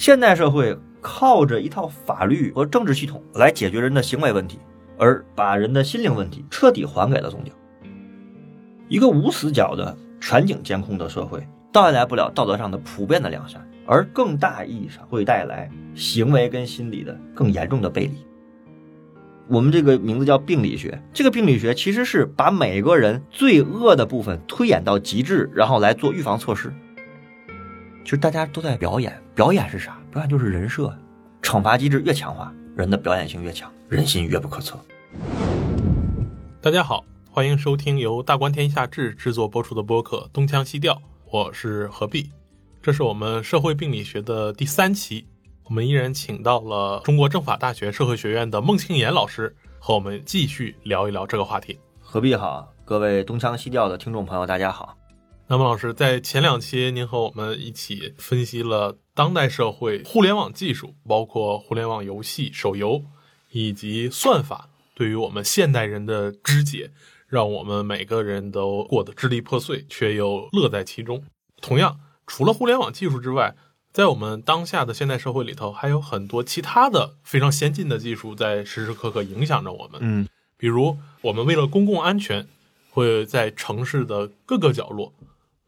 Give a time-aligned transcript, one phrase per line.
[0.00, 4.58] 现代社会靠着一套法律和政治系统来解决人的行为问题，
[4.96, 7.52] 而把人的心灵问题彻底还给了宗教。
[8.88, 18.24] 一个无死角的全景监控的社会，带来不了道德上的普遍的良善，而更大意义上会带来行为跟心理的更严重的背离。
[19.48, 26.72] 我们这个名字叫病理学，这个病理学其实是把每个人最恶的部分推演到极致，然后来做预防措施。
[28.02, 29.99] 其实大家都在表演，表演是啥？
[30.12, 30.92] 表演就是人设，
[31.40, 34.76] 惩罚机制越强化，人的表演性越强，人心越不可测。
[36.60, 40.94] 大家好，欢迎收听由大观天下志制作播出的播客《东腔西调》，
[41.30, 42.28] 我是何必。
[42.82, 45.24] 这是我们社会病理学的第三期，
[45.66, 51.78] 我们依然请到了中国政法大学社会学院的孟庆岩老师，和我们继续聊一聊这个话题。
[52.00, 54.96] 何必好，各位东腔西调的听众朋友，大家好。
[55.50, 63.02] 那么，老师在前两期，您和我们一起分析了当代社会互联网技术，包括互联网游戏、手游
[63.50, 66.92] 以及算法，对于我们现代人的肢解，
[67.26, 71.24] 让我们每个人都过得支离破碎，却又乐在其中。
[71.60, 71.98] 同样，
[72.28, 73.56] 除了互联网技术之外，
[73.92, 79.98] 在我们当下的现代社会里头，还有很多其他的非常先进的技术在时时刻刻影响着我们。
[80.00, 82.46] 嗯，比如我们为了公共安全，
[82.90, 85.12] 会在城市的各个角落。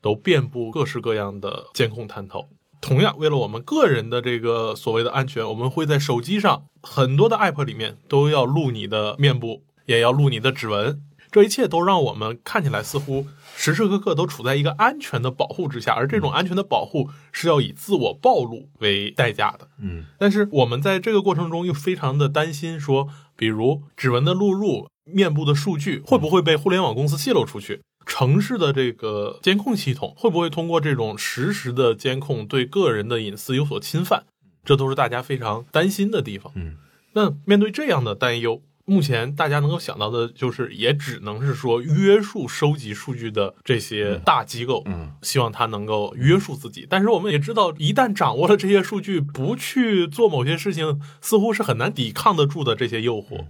[0.02, 2.48] 都遍布各式各样的监控探头。
[2.82, 11.00] 同样，为了我们个人的这个所谓的安全，我们会在手机上很多的 app 里面都要录你的面部，也要录你的指纹。
[11.30, 19.68] 这一切都让我们看起来似乎时时刻刻都处在一个安全的保护之下，而这种安全的保护是要以自我暴露为代价的。
[19.80, 27.80] 嗯，但是我们在这个过程中又非常的担心，说比如指纹的录入、面部的数据会不会被互联网公司泄露出去？
[28.06, 34.24] 城市的这个监控系统会不会通过这种实时的监控对个人的隐私有所侵犯？
[34.64, 36.52] 这都是大家非常担心的地方。
[36.54, 36.76] 嗯，
[37.14, 46.86] 那面对这样的担忧，目前大家能够想到的就是，也只能是说约束收集数据的这些大机构，嗯，希望它能够约束自己。
[46.88, 53.46] 但是我们也知道，一旦掌握了这些数据，不去做某些事情，似乎是很难抵抗得住的这些诱惑。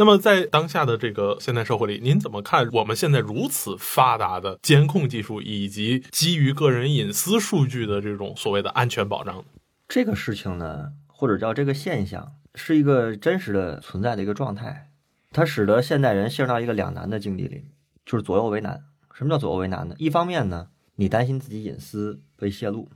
[0.00, 9.44] 那么，在当下的这个现代社会里，您怎么看我们现在如此发达的监控技术，以及基于个人隐私数据的这种所谓的安全保障？
[9.88, 14.92] 这个事情呢，或者叫这个现象，是一个真实的存在的一个状态，
[15.32, 17.64] 它使得现代人陷入到一个两难的境地里，
[18.06, 18.84] 就是左右为难。
[19.12, 19.96] 什么叫左右为难呢？
[19.98, 22.86] 一方面呢，你担心自己隐私被泄露；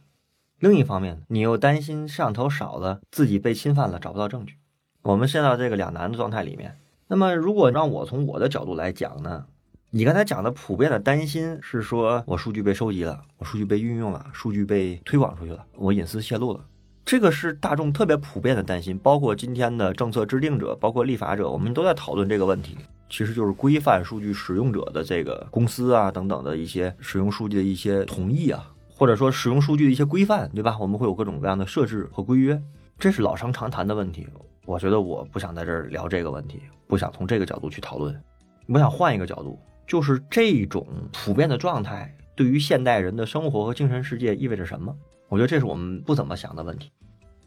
[0.61, 4.59] 另一方面呢，你又担心摄像头少了，自己被侵犯了，找不到证据。
[5.03, 6.79] 我们陷到这个两难的状态里面。
[7.13, 9.45] 那么，如果让我从我的角度来讲呢？
[9.91, 16.65] 你刚才讲的普遍的担心是说，我数据被收集了，我数据被运用了，数据被推广出去了，我隐私泄露了，
[17.05, 18.97] 这个是大众特别普遍的担心。
[18.97, 22.79] 包括今天的政策制定者，包括立法者，我们都在讨论这个问题。
[23.11, 30.79] 其实就是规范数据使用者的这个公司啊等等的一些使用数据的一些同意啊，或者说使用数据的一些规范，对吧？
[30.81, 32.59] 我们会有各种各样的设置和规约，
[32.99, 34.27] 这是老生常谈的问题。
[34.65, 38.23] 我觉得我不想在这儿聊这个问题，不想从这个角度去讨论。
[38.69, 44.95] 我想换一个角度，就是这种普遍的状态对于现代人的生活和精神世界意味着什么？
[45.29, 46.91] 我觉得这是我们不怎么想的问题。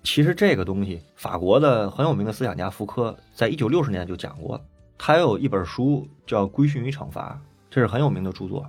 [0.04, 4.60] 其实这个东西，法国的很有名的思想家福柯在一九六十年就讲过。
[4.98, 7.40] 他有一本书叫《规训与惩罚》，
[7.70, 8.66] 这是很有名的著作。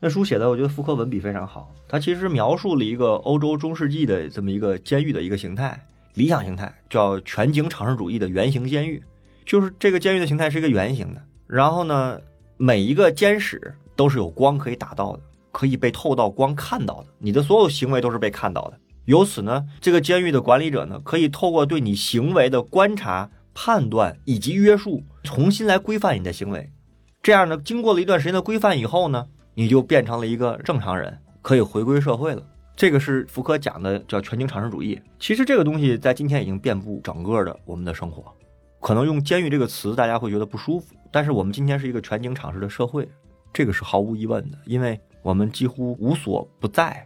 [0.00, 1.74] 那书写的，我觉得福柯文笔非常好。
[1.88, 5.84] 他其实描述了一个欧洲中世纪的这么一个监狱的一个形态。
[6.14, 9.02] 理想形态叫全景场式主义的圆形监狱，
[9.46, 11.22] 就是这个监狱的形态是一个圆形的。
[11.46, 12.20] 然后呢，
[12.56, 15.20] 每一个监室都是有光可以打到的，
[15.52, 17.06] 可以被透到光看到的。
[17.18, 18.78] 你的所有行为都是被看到的。
[19.06, 26.70] 由此呢，这个监狱的管理者呢，可以透过对你行为的观察、判断以及约束，重新来规范你的行为。
[27.22, 32.42] 这样呢，经过了一段时间的规范以后呢，你就变成了一个正常人，可以回归社会了。
[32.78, 34.96] 这个是福柯讲的，叫全景常识主义。
[35.18, 38.32] 其实这个东西在今天已经遍布整个的我们的生活。
[38.78, 40.94] 可能用“监狱”这个词，大家会觉得不舒服。
[41.10, 43.08] 但是我们今天是一个全景常识的社会，
[43.52, 47.04] 这个是毫无疑问的，因为我们几乎无所不在，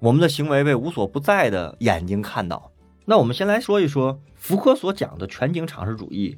[0.00, 2.72] 我们的行为被无所不在的眼睛看到。
[3.04, 6.36] 那我们先来说一说福柯所讲的全景常识主义，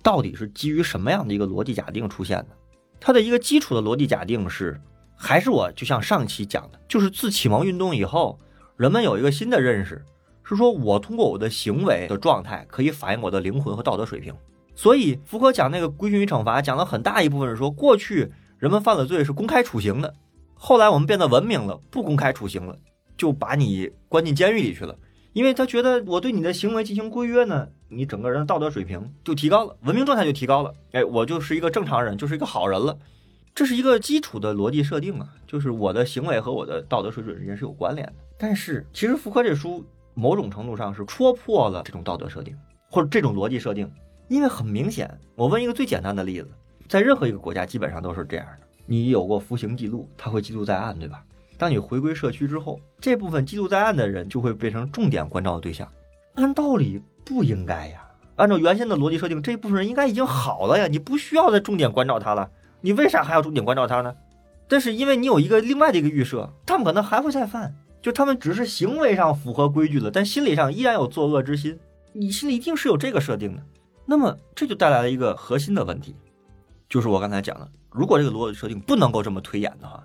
[0.00, 2.56] 到底是基于什么样的一个逻辑假定出现的？
[3.00, 4.80] 它的一个基础的逻辑假定是。
[5.16, 8.38] 还是我就像上期讲的，就是自启蒙运动以后，
[8.76, 10.04] 人们有一个新的认识，
[10.42, 14.34] 是说我通过我的行为的状态可以反映我的灵魂和道德水平。
[14.74, 20.14] 所以福柯讲那个规训与惩罚，讲了很大一部分是说，过去人们犯了罪是公开处刑的，
[20.54, 22.76] 后来我们变得文明了，不公开处刑了，
[23.16, 24.96] 就把你关进监狱里去了。
[25.34, 32.98] 因为他觉得我对你的行为进行规约呢，你整个人的道德水平就提高了，文明状态就提高了，哎，我就是一个正常人，就是一个好人了。
[33.54, 38.14] 这是一个基础的逻辑设定啊，就是我的行为和我的道德水准之间是有关联的。
[38.38, 39.84] 但是其实福柯这书
[40.14, 42.56] 某种程度上是戳破了这种道德设定
[42.90, 43.90] 或者这种逻辑设定，
[44.28, 46.48] 因为很明显，我问一个最简单的例子，
[46.88, 51.22] 在任何一个国家基本上都是这样的，你有过服刑记录，他会记录在案，对吧？
[51.58, 55.86] 当你回归社区之后，这部分记录在案的人就会变成重点关照的对象。
[56.34, 58.02] 按道理不应该呀，
[58.36, 62.50] 按照原先的逻辑设定，这部分人应该已经好了呀，你不需要再重点关照他了。
[62.82, 64.14] 你为啥还要重点关照他呢？
[64.68, 71.78] 但是因为你有一个另外的一个预设，他们可能还会再犯，就他们只是行为上符合规矩了，但心理上依然有作恶之心。
[72.12, 73.62] 你心里一定是有这个设定的，
[74.04, 76.16] 那么这就带来了一个核心的问题，
[76.88, 80.02] 就是我刚才讲的，如果这个逻辑设定不能够这么推演的话，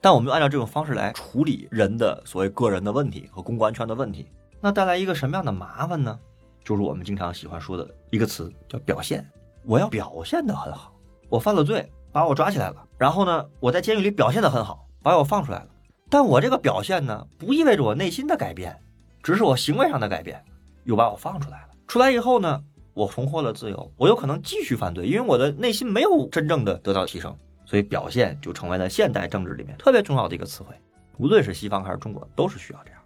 [0.00, 4.26] 但我们就按照这种方式来处理人的所谓个人的问题和公共安全的问题，
[4.60, 6.18] 那带来一个什么样的麻烦呢？
[6.64, 9.26] 就是我们经常喜欢说的一个词叫表现，
[9.64, 10.92] 我要表现得很好，
[11.28, 11.86] 我犯了罪。
[12.16, 15.66] 把我抓起来了，然后呢，我在监狱里表现得很好，把我放出来了。
[16.08, 18.74] 但我这个表现呢，不意味着我内心的改变，
[19.22, 20.42] 只是我行为上的改变，
[20.84, 21.68] 又把我放出来了。
[21.86, 22.58] 出来以后呢，
[22.94, 27.36] 我重获了自由，我有可能继续犯罪，因为我的内心没有真正的得到提升，
[27.66, 30.74] 所以表现就成为了现代政治里面特别重要的一个词汇。
[31.18, 33.00] 无论是西方还是中国，都是需要这样。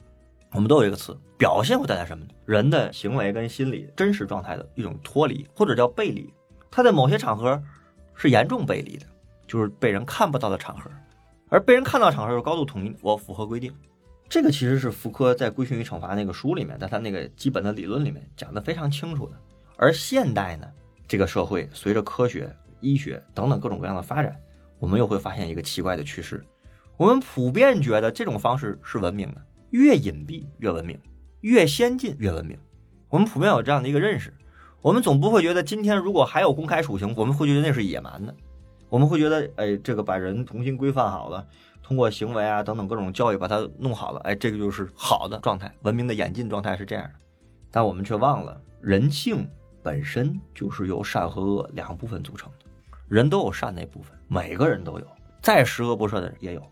[0.52, 2.30] 我们都有一个词，表现会带来什么呢？
[2.44, 6.32] 人的行为跟心理真实状态的一种脱离，或者叫背离。
[6.70, 7.60] 他在某些场合。
[8.20, 9.06] 是严重背离的，
[9.46, 10.90] 就是被人看不到的场合，
[11.48, 13.72] 而被人看到场合是高度统一，我符合规定。
[14.28, 19.36] 这个其实是福柯在《规训与惩罚》那个书里面，在他那个基本的理论里面讲的非常清楚的。
[19.78, 20.68] 而现代呢，
[21.08, 24.36] 这个社会随着科学、医学等等各种各样的发展，
[24.78, 26.44] 我们又会发现一个奇怪的趋势：
[26.98, 29.40] 我们普遍觉得这种方式是文明的，
[29.70, 31.00] 越隐蔽越文明，
[31.40, 32.58] 越先进越文明。
[33.08, 34.30] 我们普遍有这样的一个认识。
[34.82, 38.34] 我们总不会觉得今天如果还有公开处刑，我们会觉得那是野蛮的。
[38.88, 41.46] 我们会觉得，哎，这个把人重新规范好了，
[41.82, 47.10] 通过行为啊等等各种教育把它弄好了，哎，这个就是好的状态，文明的演进状态是这样的。
[47.70, 49.46] 但我们却忘了，人性
[49.82, 52.66] 本身就是由善和恶两部分组成的。
[53.06, 55.06] 人都有善那部分，每个人都有，
[55.42, 56.62] 再十恶不赦的人也有。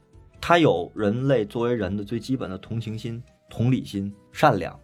[0.40, 4.76] 他有人类作为人的最基本的同情心、同理心、善良，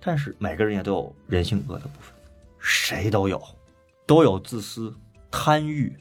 [0.00, 2.12] 但是每个人也都有人性恶的部分。
[2.62, 3.42] 谁都有，
[4.06, 4.94] 都有自私、
[5.30, 5.94] 贪欲、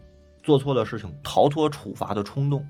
[0.43, 2.63] 做错的事情逃脱处罚的冲动，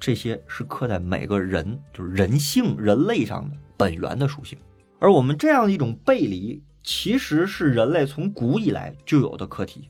[0.00, 4.58] 这些是刻在每个人就是人性、人类上的本源的属性。
[4.98, 9.88] 而我们这样一种背离，其实是人类从古以来就有的课题。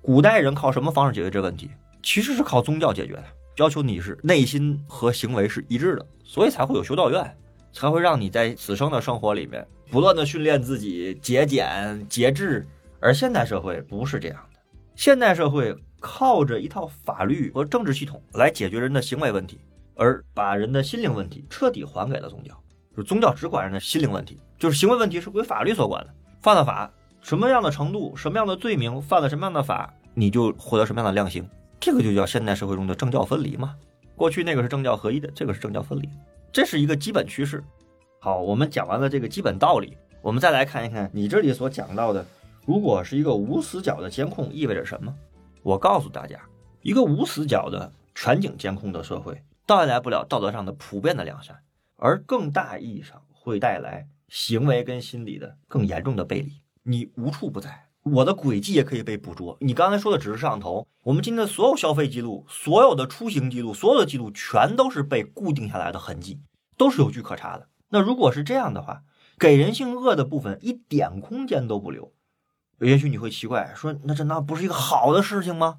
[0.00, 1.70] 古代人靠什么方式解决这个问题？
[2.02, 3.24] 其实是靠宗教解决的，
[3.56, 7.36] 要求你是内心和行为是一致的，所以才会有修道院，
[7.72, 12.66] 才会让你在此生的生活里面不断的训练自己节俭节制。
[13.04, 14.58] 而现代社会不是这样的，
[14.96, 19.60] 现代社会靠着一套法律和政治系统来解决人的行为问题，
[19.94, 22.58] 而把人的心灵问题彻底还给了宗教。
[22.96, 26.14] 就是宗教只管人的心灵问题，就是行为问题是归法律所管的。
[26.40, 26.90] 犯了法，
[27.20, 31.46] 什么样的程度，什么样的罪名，犯了什么样的法，你就获得什么样的量刑。
[31.78, 33.76] 这个就叫现代社会中的政教分离嘛。
[34.16, 36.08] 过去那个是政教合一的，这个是政教分离，
[36.50, 37.62] 这是一个基本趋势。
[38.18, 42.24] 好，我们讲完了这个基本道理，我们再来看一看你这里所讲到的。
[42.66, 45.14] 如果是一个无死角的监控，意味着什么？
[45.62, 46.40] 我告诉大家，
[46.80, 51.58] 一个无死角的全景监控的社会，带来不了道德上的普遍的良善，
[51.96, 56.52] 而更大意义上会带来行为跟心理的更严重的背离。
[56.84, 59.58] 你无处不在，我的轨迹也可以被捕捉。
[59.60, 66.40] 你刚才说的只是摄像头，我们今天的所有消费记录、所有的出行记录、所有的记录，全都是被固定下来的痕迹，
[66.78, 67.68] 都是有据可查的。
[67.90, 69.02] 那如果是这样的话，
[69.38, 72.10] 给人性恶的部分一点空间都不留。
[72.80, 75.78] 也许你会奇怪，说那这那不是一个好的事情吗？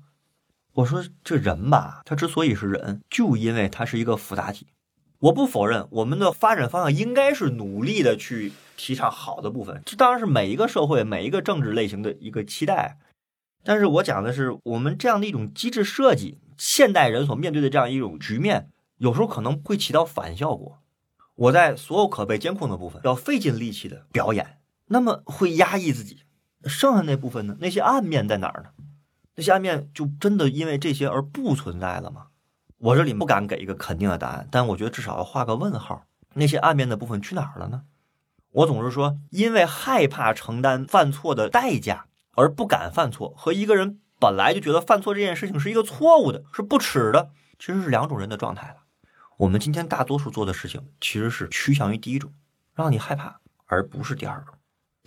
[0.74, 4.68] 我说这人吧，他之所以是人，就因为他是一个复杂体。
[5.20, 12.98] 我不否认我们的发展方向应该是努力的去提倡好的部分，这当然是每一个社会、每一个政治类型的一个期待。
[13.64, 20.80] 但是我讲的是我们这样的一种机制设计，现代人所面对的这样一种局面，有时候可能会起到反效果。
[21.36, 26.20] 我在所有可被监控的部分要费尽力气的表演，那么会压抑自己。
[26.66, 27.56] 剩下那部分呢？
[27.60, 28.70] 那些暗面在哪儿呢？
[29.36, 32.28] 那些暗面就真的因为这些而不存在了吗？
[32.78, 36.06] 我这里不敢给一个肯定的答案，但我觉得至少要画个问号。
[36.34, 37.84] 那些暗面的部分去哪儿了呢？
[38.52, 48.78] 我总是说，因为害怕承担犯错的代价而不敢犯错，和一个人本来就觉得犯错这件事情是一个错误的、是不耻的，其实是两种人的状态了。
[49.38, 52.32] 我们今天大多数做的事情，其实是趋向于第一种，
[52.74, 54.56] 让你害怕，而不是第二种。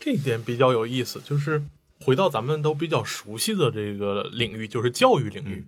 [0.01, 1.63] 这一点比较有意思，就是
[2.01, 5.67] 回到咱们都比较熟悉的这个领域，就是教育领域。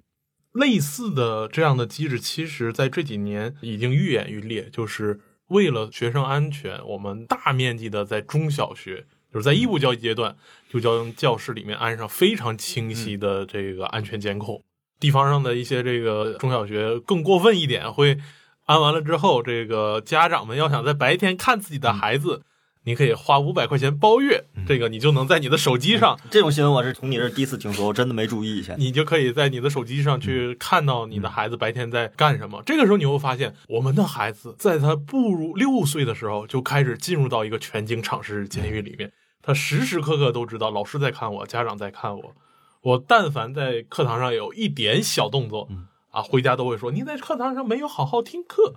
[0.52, 4.68] 类似的这样的机制，其实在这几年已经愈演愈烈。
[4.72, 10.37] 就是为了学生安全，我们大面积的在中小学，就是在义务教育阶段，
[10.68, 14.60] 就将教室里面安上非常清晰的这个安全监控。
[14.99, 18.18] 地方上的一些这个中小学更过分一点，会
[18.66, 22.42] 安完了之后，这个家长们要想在白天看自己的孩子。
[22.90, 26.18] 你可以花五百块钱包月，这个你就能在你的手机上。
[26.28, 28.75] 这种新闻我是从你这第一次听说，我真的没注意一下。
[28.76, 32.61] 你就可以在你的手机上去看到你的孩子白天在干什么。
[32.66, 42.35] 这个时候你会发现，我们的孩子在他步入六岁的时候就开始进入到一个全景场式监狱里面，他时时刻刻都知道老师在看我，家长在看我。
[42.82, 45.68] 我但凡在课堂上有一点小动作，
[46.11, 48.75] 啊，回家都会说你在课堂上没有好好听课。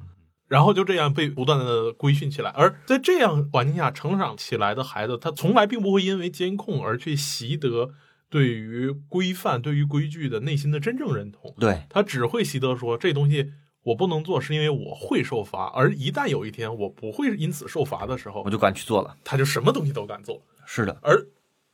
[0.53, 7.89] 然后就这样被不断的规训起来，而在这样环境下成长起来的孩子，他从来并不会因为监控而去习得
[8.29, 11.55] 对于规范、对于规矩的内心的真正认同。
[11.60, 15.72] 对他只会习得说这东西我不能做，是因为我会受罚。
[15.74, 19.17] 而一旦有一天我不会因此受罚的时候，我就敢去做了。
[19.24, 20.39] 他就什么东西都敢做。
[20.67, 21.25] 是的，而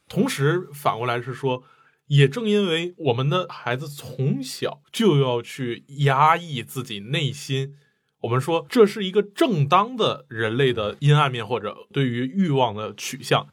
[0.08, 1.62] 同时反过来是说，
[2.08, 7.76] 也正因为我们的孩子从小就要去压抑自己内心。
[8.22, 13.48] 我们说这是一个正当的人类的阴暗面，或者对于欲望的取向，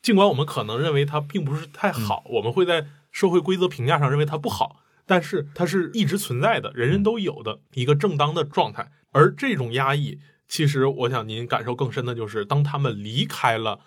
[0.00, 4.76] 尽管我们可能认为它并不是太好，我们会在社会规则评价上认为它不好，
[5.06, 8.92] 但是它是一直存在的，人人都有的一个正当的状态。
[9.10, 13.80] 而这种压抑，其实我想您感受更深的就是，当他们离开了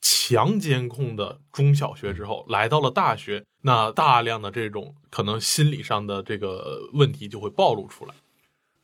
[0.00, 8.14] 强监控的中小学之后，来到了大学，那大量的这种可能心理上的这个问题就会暴露出来。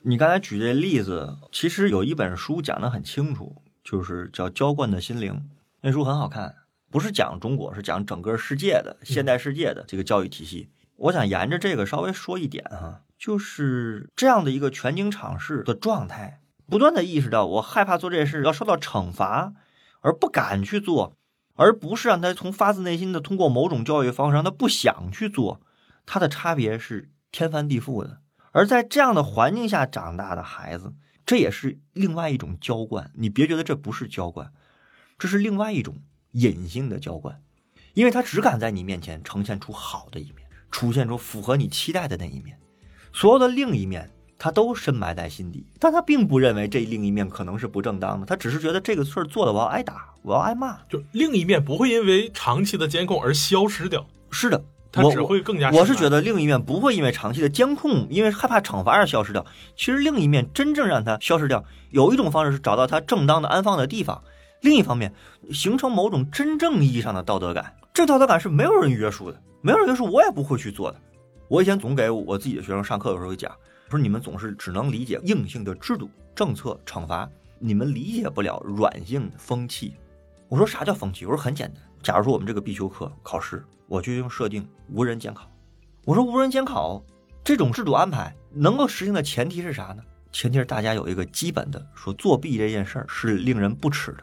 [0.08, 5.32] 你刚才举这例子，其实有一本书讲的很清楚，就是叫《浇灌的心灵》。
[5.80, 6.54] 那书很好看，
[6.92, 10.70] 不是讲中国，是讲整个世界的现代世界的这个教育体系。
[10.94, 19.54] 我想沿着这个稍微说一点哈，就是这样的一个全景场式的状态，不断的意识到我害怕做这事要受到惩罚，
[20.02, 21.16] 而不敢去做，
[21.56, 25.60] 而不是让他从发自内心的通过某种教育方式让他不想去做，
[26.06, 28.20] 它的差别是天翻地覆的。
[28.56, 30.94] 而在这样的环境下长大的孩子，
[31.26, 33.10] 这也是另外一种浇灌。
[33.12, 34.50] 你别觉得这不是浇灌，
[35.18, 35.98] 这是另外一种
[36.32, 37.38] 隐性的浇灌，
[37.92, 42.58] 因为他只敢在你面前呈现出好的一面，出现出符合你期待的那一面，
[43.12, 45.66] 所有的另一面他都深埋在心底。
[45.78, 50.78] 但他并不认为这另一面可能是不正当的，他只是觉得这个事儿做了我要挨打，我要挨骂。
[50.88, 54.08] 就另一面不会因为长期的监控而消失掉。
[54.30, 54.64] 是的。
[54.96, 55.70] 他只会更加。
[55.70, 59.44] 我是觉得另一面不会因为长期的监控，因为害怕惩罚而消失掉。
[59.76, 64.22] 其实另一面真正让它消失掉，有一种方式是找到它正当的安放的地方。
[64.62, 65.12] 另一方面，
[65.52, 67.74] 形成某种真正意义上的道德感。
[67.92, 70.98] 这道德感是没有人约束的，没有人约束，我也不会去做的。
[71.48, 73.52] 我以前总给我自己的学生上课的时候讲，
[73.90, 79.94] 说你们总是只能理解硬性的制度、政策、惩罚，你们理解不了软性的风气。
[80.48, 81.26] 我说啥叫风气？
[81.26, 83.64] 我说很简单，假如说我们这个必修课考试。
[83.88, 85.50] 我就用设定无人监考。
[86.04, 87.02] 我说无人监考
[87.42, 90.02] 这种制度安排能够实行的前提是啥呢？
[90.32, 94.18] 前提是大家有一个基本的说作弊这件事儿是令人不耻的。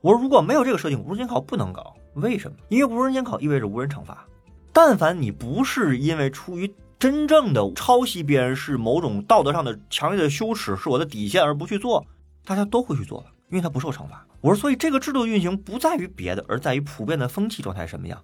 [0.00, 1.94] 我说如果没有这个设定，无人监考不能搞。
[2.14, 2.56] 为什么？
[2.68, 4.24] 因为无人监考意味着无人惩罚。
[4.72, 12.06] 但凡你不是因为出于真正的抄袭别人是某种道德上的强烈的羞耻，是我的底线而不去做，
[12.44, 14.24] 大家都会去做的，因为它不受惩罚。
[14.40, 18.22] 我说，所以这个制度运行不在于别的，而在于普遍的风气状态什么样。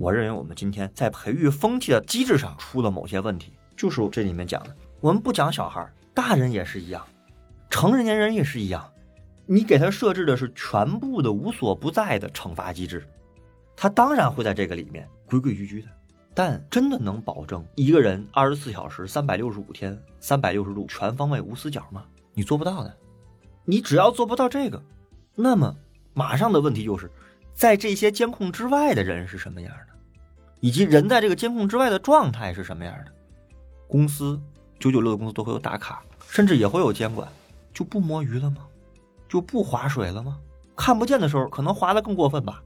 [0.00, 4.72] 我认为我们今天在培育风气的机制上出了某些问题，就是这里面讲的。
[5.00, 7.04] 我们不讲小孩，大人也是一样，
[7.68, 8.88] 成年人也是一样。
[9.44, 13.04] 你给他设置的是全部的无所不在的惩罚机制，
[13.74, 15.88] 他当然会在这个里面规规矩矩的。
[16.32, 22.04] 但真的能保证一个人二十四小时、三百六十五天、三百六十度全方位无死角吗？
[22.34, 22.96] 你做不到的。
[23.64, 24.80] 你只要做不到这个，
[25.34, 25.74] 那么
[26.14, 27.10] 马上的问题就是。
[27.54, 29.87] 在这些监控之外的人是什么样的，
[30.60, 33.12] 以及人在这个监控之外的状态是什么样的？
[33.86, 34.40] 公司
[34.78, 37.28] 九九六的公司都会有打卡，甚至也会有监管，
[37.72, 38.58] 就不摸鱼了吗？
[39.28, 40.38] 就不划水了吗？
[40.76, 42.62] 看不见的时候可能划的更过分吧。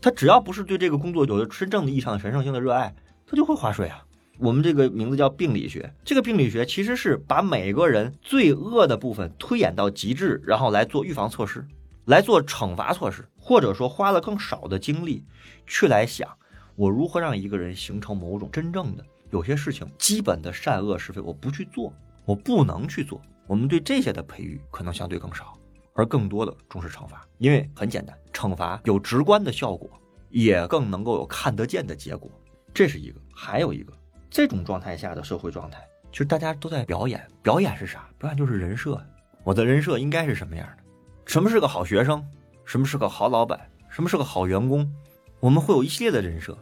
[0.00, 2.94] 他只要不是对这个工作有着真正的意义上的神圣性的热爱，
[3.26, 4.02] 他就会划水啊。
[4.38, 11.66] 我们这个名字叫病理学，这个病理学其实是把每个人最恶的部分推演到极致，然后来做预防措施。
[12.04, 15.24] 来做惩罚措施，或者说花了更少的精力，
[15.66, 16.28] 去来想
[16.76, 21.92] 我如何让一个人形成某种真正的有些事情基本的善恶是非，我不去做，
[22.26, 23.20] 我不能去做。
[23.46, 25.58] 我们对这些的培育可能相对更少，
[25.94, 29.88] 而更多的重视惩罚，因为很简单，惩罚有直观的效果，
[30.28, 32.30] 也更能够有看得见的结果。
[32.74, 33.92] 这是一个，还有一个，
[34.28, 37.26] 这种状态下的社会状态，其实大家都在表演。
[37.42, 38.06] 表演是啥？
[38.18, 39.02] 表演就是人设。
[39.44, 40.82] 我的人设应该是什么样的？
[41.24, 42.22] 什么是个好学生？
[42.64, 43.58] 什么是个好老板？
[43.88, 44.92] 什么是个好员工？
[45.40, 46.56] 我们会有一系列的人设。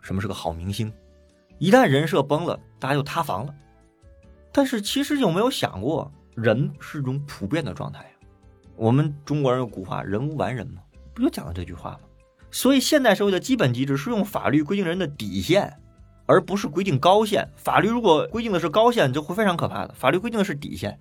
[0.00, 0.92] 什么是个好明星？
[1.58, 3.54] 一旦人设崩了，大家就塌房了。
[4.52, 8.10] 但是其实有没有想过，人是一种普遍的状态呀？
[8.76, 10.82] 我们中国人有古话“人无完人”嘛，
[11.14, 12.00] 不就讲了这句话吗？
[12.50, 15.72] 所以现代社会的基本机制是用法律规定人的底线，
[16.26, 17.48] 而不是规定高线。
[17.56, 19.94] 法律如果规定的是高线，就会非常可怕的。
[19.94, 20.98] 法律规定的是底线。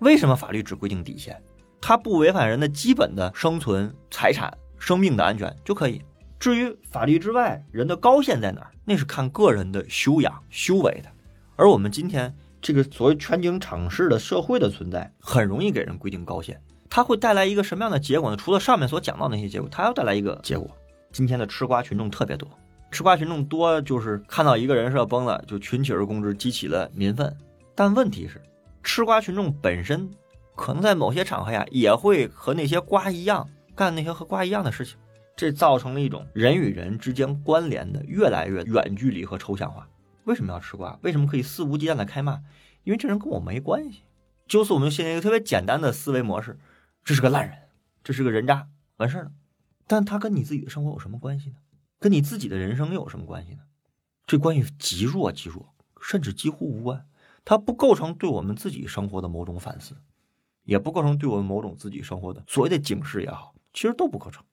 [0.00, 1.40] 为什么法律只规定底线？
[1.80, 6.02] 它不违反人的基本的生存、财产、生命的安全就可以。
[6.42, 11.08] 至于法律之外人的高线在哪儿，那是看个人的修养、修为的。
[11.54, 16.60] 而我们今天这个所谓全景场式的社会的存在，很容易给人规定高线。
[16.90, 18.36] 它会带来一个什么样的结果呢？
[18.36, 20.68] 除了上面所讲到那些结果，它要带来一个结果。
[21.12, 22.50] 今天的吃瓜群众特别多，
[22.90, 27.32] 吃瓜群众多就是看到一个人设崩了，就群起而攻之，激起了民愤。
[27.72, 28.42] 但问题是，
[28.82, 30.10] 吃瓜群众本身
[30.56, 34.96] 可能在某些场合呀，也会和那些瓜一样干那些和瓜一样的事情。
[35.42, 39.88] 这造成了一种人与人之间关联的越来越远距离和抽象化。
[40.22, 40.96] 为什么要吃瓜？
[41.02, 42.40] 为什么可以肆无忌惮的开骂？
[42.84, 44.04] 因为这人跟我没关系。
[44.46, 46.60] 就是我们现在一个特别简单的思维模式：
[47.02, 47.58] 这是个烂人，
[48.04, 48.68] 这是个人渣，
[48.98, 49.32] 完事了。
[49.88, 51.56] 但他跟你自己的生活有什么关系呢？
[51.98, 53.62] 跟你自己的人生又有什么关系呢？
[54.24, 57.04] 这关系极弱极弱，甚至几乎无关。
[57.44, 59.96] 它不构成对我们自己生活的某种反思，
[60.62, 64.44] 也不构成对我们某种自己生活的所谓的警示也好，其实都不构成。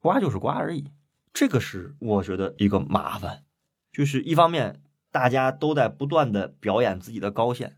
[0.00, 0.92] 瓜就是瓜而已，
[1.32, 3.44] 这个是我觉得一个麻烦，
[3.92, 7.76] 就是一方面大家都在不断的表演自己的高线，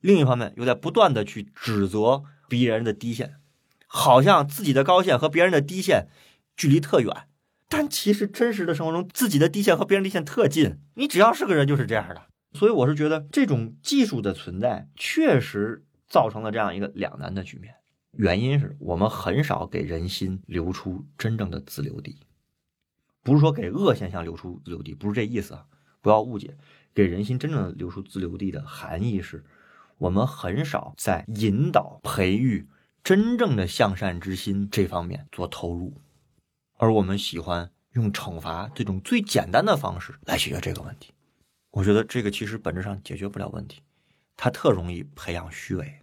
[0.00, 3.36] 另一方面又在不断的去指责别人的低线，
[3.86, 6.08] 好像自己的高线和别人的低线
[6.56, 7.28] 距离特远，
[7.68, 17.76] 但其实真实的生活中自己的低线和别人低线特近，你只要是个人就是这样的，所以我是觉得这种技术的存在确实造成了这样一个两难的局面。
[18.12, 22.20] 原因是我们很少给人心留出真正的自留地，
[23.22, 25.66] 不是说给恶现象留出自留地，不是这意思啊，
[26.00, 26.56] 不要误解。
[26.94, 29.44] 给人心真正的留出自留地的含义是，
[29.96, 32.68] 我们很少在引导、培育
[33.02, 35.94] 真正的向善之心这方面做投入，
[36.76, 41.14] 而我们喜欢用惩罚这种最简单的方式来解决这个问题。
[41.70, 43.80] 我觉得这个其实本质上解决不了问题，
[44.36, 46.01] 它特容易培养虚伪。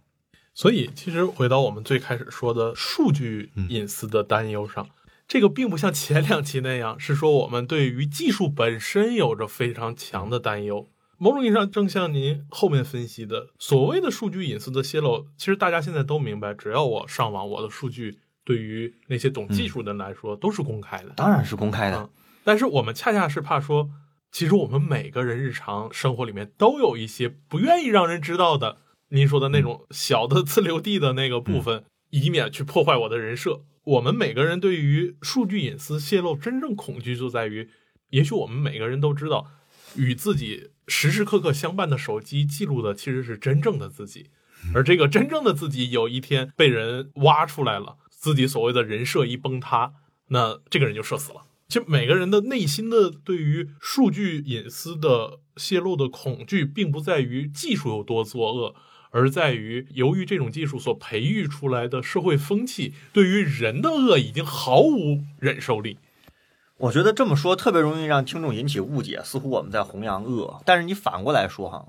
[0.60, 4.86] 所以，其实回到我们最开始说的数据隐私的担忧上，
[5.26, 10.86] 这个并不像前两期那样，是说我们对于技术本身有着非常强的担忧。
[11.16, 22.10] 某种意义上，正像您后面分析的，所谓的数据隐私的泄露，其实大家现在都明白，只要我上网，我的数据对于那些懂技术的人来说都是公开的，当然是公开的。
[22.44, 23.88] 但是我们恰恰是怕说，
[24.30, 28.76] 其实我们每个人日常生活里面都有一些不愿意让人知道的。
[29.12, 33.62] 您说的那种小的自留地的那个部分，以免去破坏我的人设。
[33.82, 37.68] 我们每个人对于数据隐私泄露真正恐惧就在于，
[38.10, 39.46] 也许我们每个人都知道，
[39.96, 44.30] 与自己时时刻刻相伴的手机记录的其实是真正的自己，
[44.74, 49.94] 而这个真正的自己有一天被人挖出来了，自己所谓的人设一崩塌，
[50.28, 51.42] 那这个人就社死了。
[51.66, 58.76] 其实每个人的内心的对于数据隐私的泄露的恐惧，并不在于技术有多作恶。
[59.10, 65.98] 而在于，由于这种技术所培育出来的社会风气，对于人的恶已经毫无忍受力。
[66.78, 70.62] 我觉得这么说特别容易让听众引起误解，似乎我们在弘扬恶。
[70.64, 71.88] 但是你反过来说哈，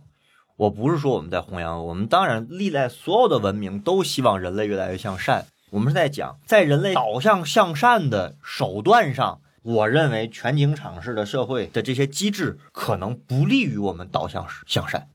[0.57, 5.45] 我不是说我们在弘扬恶，我们当然历代所有的文明都希望人类越来越向善。
[5.69, 15.07] 我们是在讲，在人类导向向善的手段上，我认为全景场式的社会的这些机制可能不利于我们导向向善。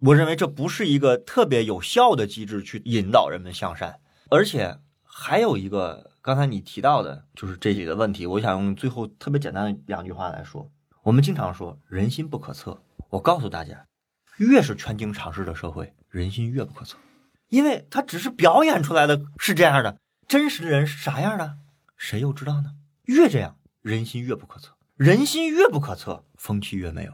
[0.00, 8.26] 我认为这不是一个特别有效的机制去引导人们向善，而且还有一个刚才你提到的，就是这几个问题。
[8.26, 10.70] 我想用最后特别简单的两句话来说：
[11.02, 13.84] 我们经常说人心不可测，我告诉大家，
[14.38, 16.96] 越是全景尝试的社会，人心越不可测，
[17.48, 21.58] 因为它只是表演出来的是这样的，真实的人是啥样的，
[21.98, 22.72] 谁又知道呢？
[23.04, 27.12] 越这样，人心越不可测，人心越不可测，风气越没有。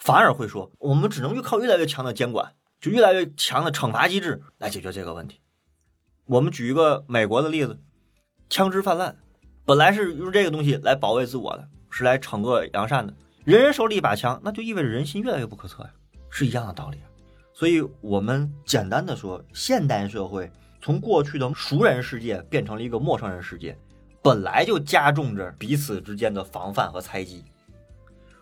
[0.00, 5.40] 反而会说，我们只能越靠越来越强的监管，就越来越强的惩罚机制来解决这个问题。
[6.24, 7.78] 我们举一个美国的例子，
[8.48, 9.14] 枪支泛滥，
[9.66, 13.14] 本来是用这个东西来保卫自我的，是来惩恶扬善的。
[13.44, 15.90] 人人手里一把枪，那就意味着人心越来越不可测呀，
[16.30, 16.98] 是一样的道理。
[17.52, 23.78] 所以，我们简单的说，现代社会从过去的熟人世界变成了一个陌生人世界，
[24.22, 27.44] 本来就加重着彼此之间的防范和猜忌。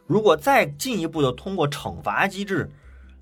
[0.08, 2.68] 如果再进一步的通过惩罚机制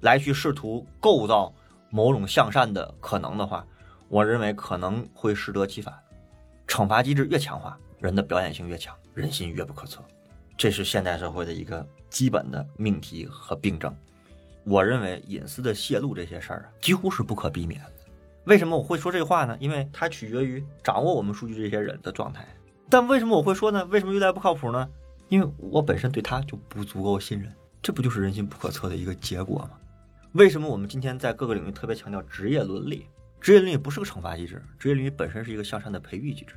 [0.03, 1.53] 来去试图构造
[1.90, 3.66] 某种向善的可能的话，
[4.09, 5.92] 我认为可能会适得其反。
[6.68, 10.01] 惩罚机制越强化，人的表演性越强，人心越不可测。
[10.57, 13.92] 这是现代社会的一个基本的命题和病症。
[14.62, 17.92] 我认为隐私的泄露这些事儿啊，几乎是不可避免的。
[18.44, 19.57] 为什么我会说这话呢？
[19.59, 22.46] 因为它取决于掌握我们数据这些人的状态。
[22.88, 23.85] 但为什么我会说呢？
[23.87, 24.88] 为什么越来越不靠谱呢？
[25.29, 29.71] 因为我本身对他就不足够信任，这不就是人心不可测的一个结果吗？
[30.33, 33.07] 为什么我们今天在各个领域特别强调职业伦理？
[33.41, 36.55] 职业伦理不是个惩罚机制，职业伦理本身是一个向善的培育机制，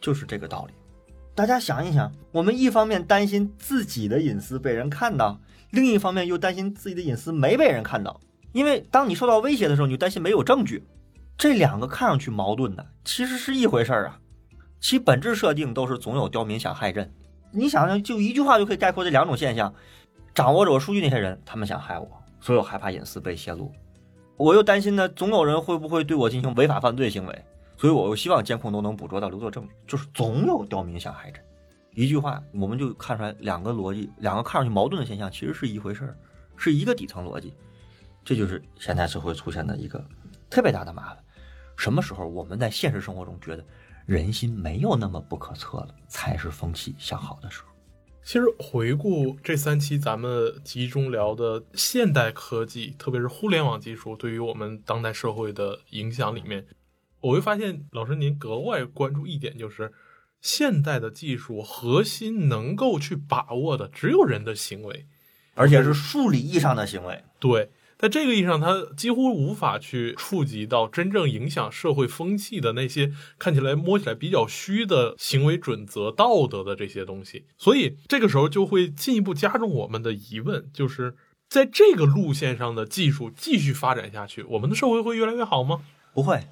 [0.00, 0.74] 就是这个道理。
[1.34, 8.20] 大家想一想，我们一方面担心自己的隐私被人看到，另一方面又担心自己的隐私没被人看到。
[8.52, 10.84] 因为当你受到威胁的时候，你就担心没有证据。
[11.36, 14.20] 这两个看上去矛盾的，其实是一回事儿啊。
[14.80, 17.12] 其本质设定都是总有刁民想害朕。
[17.54, 19.72] 你想想，就一句话就可以概括这两种现象：
[20.34, 23.70] 掌握着我数据那些人，他们想害我，所以我害怕隐私被泄露；
[24.36, 27.44] 我又担心呢，总有人会不会对我进行违法犯罪行为。
[27.76, 31.42] 所以，我又希望监控都能捕捉到留作证据，就是总有刁民想害朕。
[31.92, 36.16] 一句话，我们就看出来两个逻辑，两个看上去矛盾的现象，其实是一回事儿，
[36.56, 37.52] 是一个底层逻辑。
[38.24, 40.04] 这就是现代社会出现的一个
[40.48, 41.18] 特别大的麻烦。
[41.76, 43.64] 什么时候我们在现实生活中觉得
[44.06, 47.68] 人心没有那么不可测了，才是风气向好的时候？
[48.22, 56.66] 其实回顾这三期咱们集中聊的现代科技，特别是互联网技术对于我们当代社会的影响里面。
[57.20, 59.92] 我会发现，老师您格外关注一点，就是
[60.40, 65.06] 现代的技术核心能够去把握的只有人的行为，
[65.54, 67.24] 而且是数理意义上的行为。
[67.38, 67.70] 对，
[68.04, 77.46] 在这个意义上，它几乎无法去触及到真正影响社会风气的那些看起来、摸起来比较虚的行为准则、道德的这些东西。
[77.56, 81.16] 所以，这个时候就会进一步加重我们的疑问：就是
[81.48, 85.80] 在这个路线上的技术继续发展下去，我们的社会会越来越好吗？
[86.12, 86.42] 不会。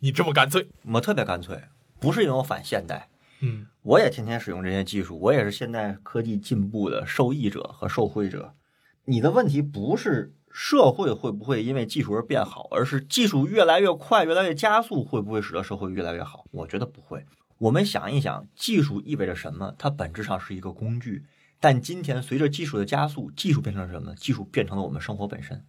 [0.00, 1.58] 你这么干脆，我特别干脆，
[1.98, 3.08] 不是因为我反现代，
[3.40, 8.52] 嗯，我也天天使用这些技术，我也是现代科技进步的受益者和受惠者。
[9.08, 16.46] 你的问题不是社会会不会因为技术而变好，而是技术越来越快、越来越加速，会不会使得社会越来越好？
[16.50, 17.26] 我觉得不会。
[17.58, 19.74] 我们想一想，技术意味着什么？
[19.76, 21.26] 它本质上是一个工具，
[21.60, 24.14] 但今天随着技术的加速，技术变成了什么？
[24.14, 25.62] 技术变成了我们生活本身，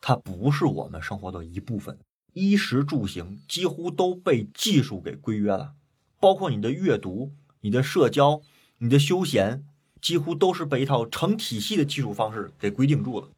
[0.00, 1.96] 它不是我们生活的一部分。
[2.32, 5.74] 衣食住行几乎都被技术给规约了，
[6.18, 8.42] 包括你的阅读、你的社交、
[8.78, 9.62] 你的休闲，
[10.00, 13.28] 几乎都是被一套成体系的技术方式给规定住了。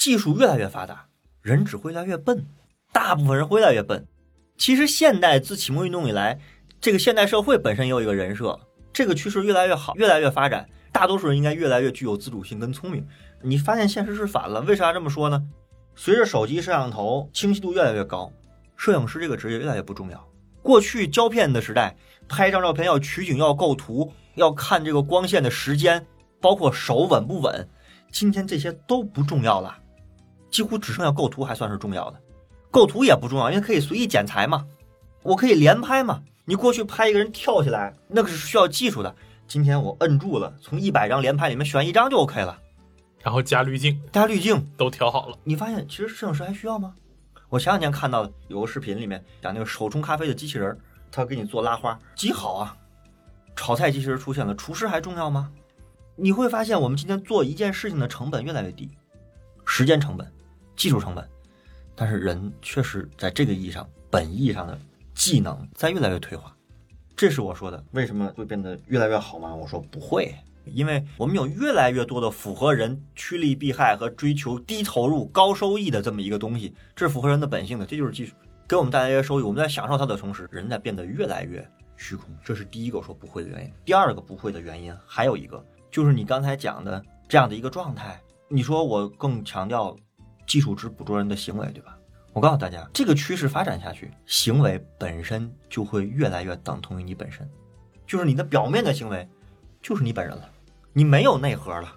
[0.00, 1.04] 技术越来越发达，
[1.42, 2.46] 人只会越来越笨，
[2.90, 4.08] 大部分人会越来越笨。
[4.56, 6.40] 其实现代自启蒙运动以来，
[6.80, 8.58] 这个现代社会本身也有一个人设，
[8.94, 13.06] 这个趋势越来越好，越来越发展，大多数人应该越来越具有自主性跟聪明。
[13.42, 15.42] 你发现现实是反了，为啥这么说呢？
[15.94, 18.32] 随着手机摄像头清晰度越来越高。
[18.78, 20.26] 摄影师这个职业越来越不重要。
[20.62, 21.94] 过去胶片的时代，
[22.26, 26.06] 拍一张照片要取景、要构图、要看这个光线的时间，
[26.40, 27.68] 包括手稳不稳。
[28.12, 29.78] 今天这些都不重要了，
[30.50, 32.20] 几乎只剩下构图还算是重要的。
[32.70, 34.66] 构图也不重要，因为可以随意剪裁嘛，
[35.22, 36.22] 我可以连拍嘛。
[36.44, 39.14] 你过去拍一个人跳起来，那个是需要技术的。
[39.46, 42.58] 今天我摁住了，从一百张连拍里面选一张就 OK 了，
[43.20, 45.36] 然后加滤镜，加滤镜都调好了。
[45.44, 46.94] 你发现其实摄影师还需要吗？
[47.48, 50.78] 我前两天看到有个视频，里面讲那个手冲咖啡的机器人，
[51.10, 52.76] 他给你做拉花，极好啊。
[53.56, 55.50] 炒菜机器人出现了，厨师还重要吗？
[56.14, 58.88] 你会发现，我们今天做一件事情的成本越来越低，
[59.64, 60.32] 时间成本、
[60.80, 61.22] 技术成本，
[61.94, 64.78] 但是人确实在这个意义上，本意义上的
[65.14, 66.56] 技能在越来越退化。
[67.14, 69.54] 这是我说的，为什么会变得越来越好吗？
[69.54, 70.34] 我说不会。
[70.64, 78.32] 因为我们有越来越多的符合人趋利避害和追求低投入高收益的这么一个东西，这是符合人的本性的，这就是技术
[78.66, 79.42] 给我们带来一些收益。
[79.42, 81.62] 我们在享受它的同时，人在变得越来越
[81.98, 83.72] 虚空，这是第一个说不会的原因。
[83.84, 88.18] 第二个不会的原因还有一个，就是你刚才讲的这样的一个状态。
[88.52, 89.96] 你说我更强调
[90.50, 91.96] 技术只捕捉人的行为，对吧？
[92.32, 97.48] 我告诉大家，这个趋势发展下去，行为本身就会越来越等同于你本身，
[98.04, 99.28] 就是你的表面的行为
[99.80, 100.50] 就是你本人了。
[100.92, 101.96] 你没有内核了，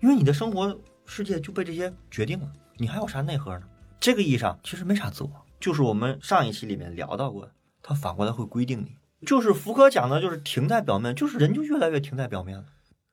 [0.00, 3.66] 因为你的生活世界就被这些决定了，你还有啥内核呢？
[3.98, 7.48] 这个意义上其实没啥自我，就是我们上一期里面聊到过，
[7.82, 8.94] 它反过来会规定你，
[9.26, 12.66] 就是福柯讲的，就是停在表面，就是人就越来越停在表面了。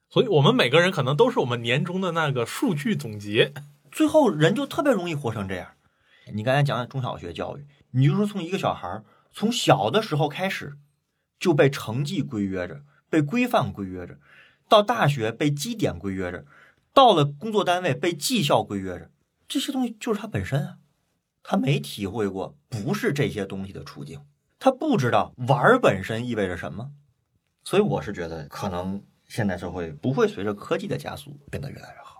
[0.09, 3.53] 所以，我们每个人可能都是我们年终的那个数据总结，
[3.93, 5.69] 最后人就特别容易活成这样，
[6.33, 10.77] 你刚才讲的中小学教育，你就说从一个小孩儿从小的时候开始
[11.39, 14.17] 就被成绩规约着，被规范规约着，
[14.67, 16.45] 到大学被绩点规约着，
[16.91, 19.11] 到了工作单位被绩效规约着，
[19.47, 20.77] 这些东西就是他本身啊，
[21.43, 24.25] 他没体会过不是这些东西的处境，
[24.57, 26.91] 他不知道玩儿本身意味着什么，
[27.63, 32.12] 所以我是觉得可能现代社会不会随着科技的加速变得越来越好。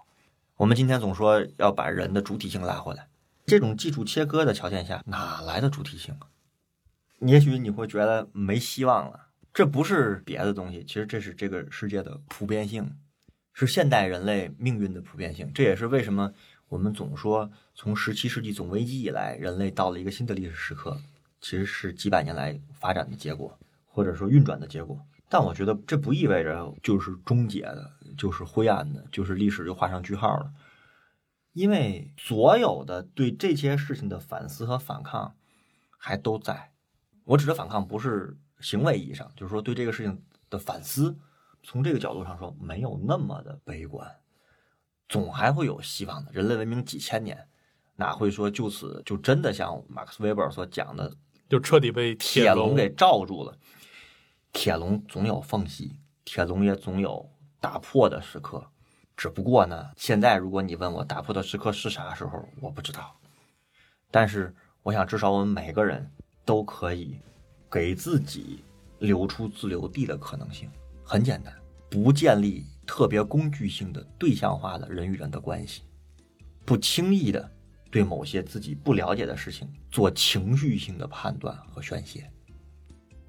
[0.57, 3.07] 我们今天总说要把人的主体性拉回来，
[3.47, 6.29] 这种技术切割的条件下，哪来的主体性啊？
[7.19, 12.95] 也许你会觉得没希望了，这不是别的东西，其实这是这个世界的普遍性，
[13.51, 15.51] 是现代人类命运的普遍性。
[15.55, 16.31] 这也是为什么
[16.69, 21.01] 我们总说，从十七世纪总危机以来，人类到了一个新的历史时刻，
[21.41, 25.03] 其实是几百年来发展的结果，或者说运转的结果。
[25.27, 30.53] 但我觉得这不意味着就是终结的，就是灰暗的，就是历史就画上句号了。
[31.53, 35.35] 因为所有的对这些事情的反思和反抗
[35.97, 36.71] 还都在。
[37.25, 41.15] 我指的反抗不是行为意义上，就是说对这个事情的反思，
[41.61, 44.11] 从这个角度上说没有那么的悲观，
[45.07, 46.31] 总还会有希望的。
[46.31, 47.47] 人类文明几千年，
[47.95, 51.15] 哪会说就此就真的像马克思韦伯所讲的
[51.47, 53.57] 就彻底被铁笼给罩住了？
[54.51, 55.95] 铁笼总有缝隙，
[56.25, 57.29] 铁笼也总有
[57.63, 58.61] 打破的时刻。
[59.15, 63.15] 只不过呢，现在如果你问我打破的时刻是啥时候，我不知道。
[64.11, 66.05] 但是我想，至少我们每个人
[66.43, 67.17] 都可以
[67.71, 68.61] 给自己
[68.99, 70.69] 留出自留地的可能性。
[71.05, 71.55] 很简单，
[71.89, 75.83] 不建立特别工具性的对象化的人与人的关系，
[76.65, 77.49] 不轻易的
[77.89, 82.29] 对某些自己不了解的事情做情绪性的判断和宣泄，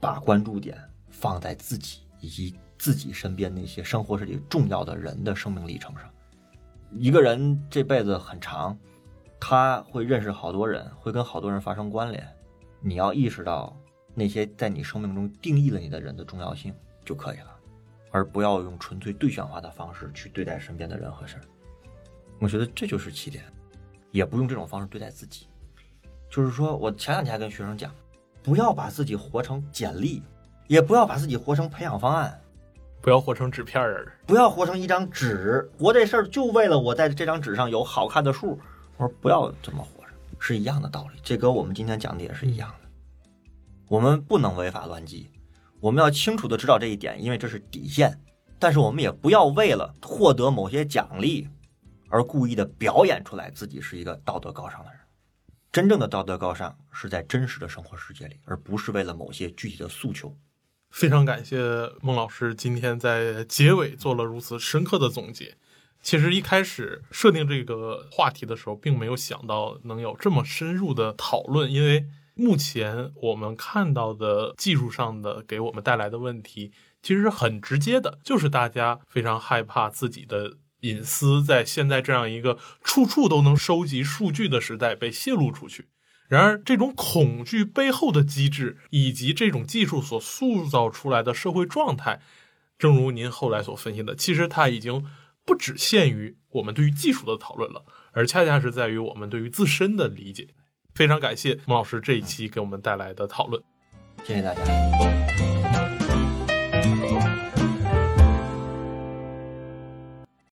[0.00, 0.76] 把关注点
[1.08, 6.10] 放在自己以及自己身边那些生活是里重要的人的生命历程上。
[6.90, 8.78] 一个人这辈子很长，
[9.40, 12.26] 他会认识好多人，会跟好多人发生关联。
[12.80, 13.76] 你要意识到
[14.14, 17.56] 那些在你生命中定义了你的人的重要性就可以了，
[18.10, 21.42] 而不要用纯粹对象化的方式去对待身边的人和事儿。
[22.38, 23.44] 我觉得这就是起点，
[24.10, 25.48] 也不用这种方式对待自己。
[26.30, 27.92] 就是说我前两天还跟学生讲，
[28.42, 30.22] 不要把自己活成简历，
[30.66, 32.40] 也不要把自己活成培养方案。
[33.04, 35.70] 不要活成纸片人，不要活成一张纸。
[35.78, 38.58] 活这事儿就为了我在这张纸上有好看的数。
[38.96, 41.20] 我说不要这么活着，是一样的道理。
[41.22, 42.88] 这跟我们今天讲的也是一样的。
[43.88, 45.30] 我们不能违法乱纪，
[45.80, 48.18] 我们要清楚的知道这一点，因为这是底线。
[48.58, 51.46] 但是我们也不要为了获得某些奖励，
[52.08, 54.98] 而故意的表演出来自己是一个道德高尚的人。
[55.70, 60.34] 真正的道德高尚是在真实的生活世界里，而不是为了某些具体的诉求。
[60.94, 61.58] 非常感谢
[62.02, 65.56] 孟老师今天在结尾做了如此深刻的总结。
[66.00, 76.70] 其实一开始设定这个话题的时候，并没有想到能有这么深入的讨论，因为目前我们看到的技术上的给我们带来的问题，
[77.02, 85.88] 其实很直接的，就是大家非常害怕自己的隐私在现在这样一个处处都能收集数据的时代被泄露出去。
[86.28, 92.20] 然而，这种恐惧背后的机制，以及这种技术所塑造出来的社会状态，
[92.78, 95.04] 正如您后来所分析的，其实它已经
[95.44, 100.48] 不只限于我们对于技术的讨论了，而恰恰是在于我们对于自身的理解。
[100.94, 103.62] 非常感谢孟老师这一期给我们带来的讨论，
[104.24, 105.23] 谢谢大家。